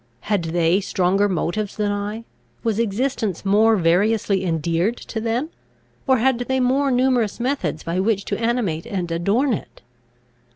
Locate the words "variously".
3.75-4.43